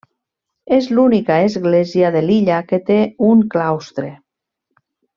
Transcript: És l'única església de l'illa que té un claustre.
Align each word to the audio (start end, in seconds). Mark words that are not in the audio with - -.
És 0.77 0.87
l'única 0.99 1.37
església 1.51 2.11
de 2.17 2.23
l'illa 2.31 2.57
que 2.73 2.83
té 2.91 2.99
un 3.31 3.45
claustre. 3.55 4.11